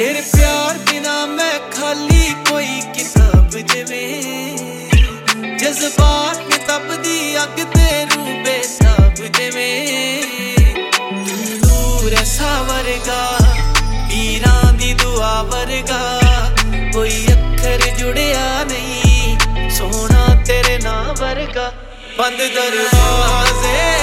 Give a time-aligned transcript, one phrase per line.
[0.00, 4.56] ਤੇਰੇ ਪਿਆਰ ਬਿਨਾ ਮੈਂ ਖਾਲੀ ਕੋਈ ਕਿਤਾਬ ਜਿਵੇਂ
[5.58, 10.22] ਜਜ਼ਬਾਤ ਨੇ ਤਪਦੀ ਅੱਗ ਤੇ ਰੂ ਬੇਸਾਬ ਜਿਵੇਂ
[11.56, 13.38] ਨੂਰ ਐਸਾ ਵਰਗਾ,
[14.10, 16.00] ਪੀਰਾਂ ਦੀ ਦੁਆ ਵਰਗਾ,
[16.94, 19.36] ਕੋਈ ਅੱਖਰ ਜੁੜਿਆ ਨਹੀਂ,
[19.70, 21.72] ਸੋਹਣਾ ਤੇਰੇ ਨਾਂ ਵਰਗਾ,
[22.18, 23.99] ਬੰਦ ਦਰਵਾਜ਼ੇ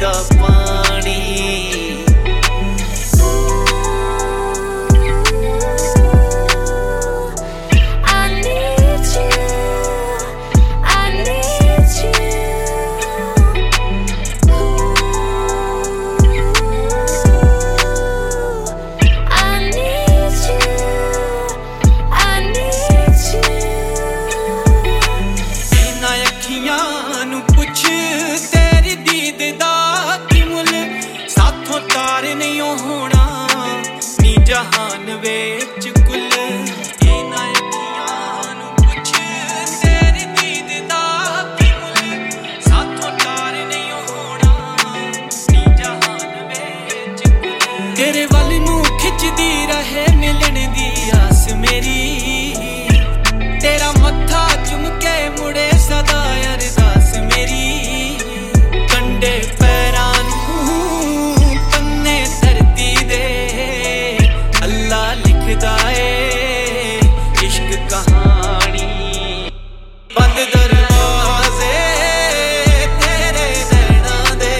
[0.00, 1.81] ਦਾ ਪਾਣੀ।
[34.51, 35.60] ਜਹਾਨ ਵਿੱਚ
[68.12, 69.50] ਕਹਾਣੀ
[70.10, 71.78] ਬੰਦ ਦਰਵਾਜ਼ੇ
[73.00, 74.56] ਤੇਰੇ ਨੈਣਾ ਦੇ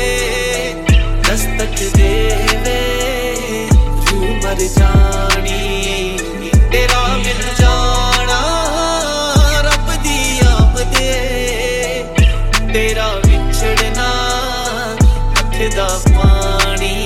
[1.28, 2.80] ਦਸਤਕ ਦੇਵੇ,
[4.10, 6.18] ਤੂੰ ਮਰ ਜਾਣੀ।
[6.72, 8.40] ਤੇਰਾ ਮਿਲ ਜਾਣਾ
[9.64, 12.04] ਰੱਬ ਦੀ ਆਮਦ ਏ
[12.72, 14.10] ਤੇਰਾ ਵਿਛੜਨਾ
[15.40, 16.96] ਅੱਖ ਦਾ ਪਾਣੀ।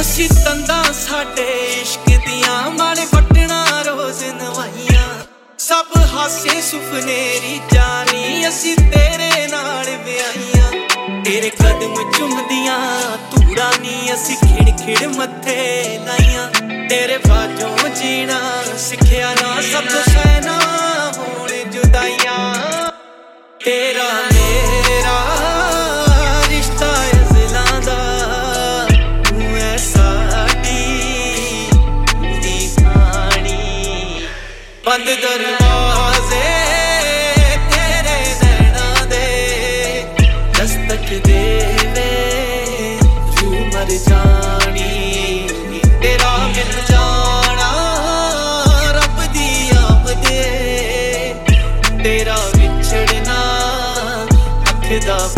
[0.00, 1.48] ਅਸੀਂ ਤੰਦਾਂ ਸਾਡੇ
[1.80, 3.06] ਇਸ਼ਕ ਦੀਆਂ ਮਾੜੇ
[6.24, 10.70] ਸਭ ਹਾਸੇ ਸੁਪਨੇਰੀ ਜਾਨੀ ਅਸੀਂ ਤੇਰੇ ਨਾਲ ਵਿਆਹੀਆਂ।
[11.24, 12.78] ਤੇਰੇ ਕਦਮ ਚੁੰਮਦੀਆਂ,
[13.30, 16.50] ਧੂੜਾ ਨੀ ਅਸੀਂ ਖਿੜ ਖਿੜ ਮੱਥੇ ਲਾਈਆਂ।
[16.88, 18.40] ਤੇਰੇ ਬਾਝੋਂ ਜੀਣਾ,
[18.78, 20.02] ਸਿੱਖਿਆ ਨਾ ਸਭ ਤੋਂ
[43.84, 45.48] ਯਾਰ ਜਾਣੀ।
[46.02, 47.72] ਤੇਰਾ ਮਿਲ ਜਾਣਾ
[48.92, 51.34] ਰੱਬ ਦੀ ਆਪ ਦੇ।
[52.04, 53.38] ਤੇਰਾ ਵਿਛੜਨਾ
[54.70, 55.30] ਅੱਖ ਦਾ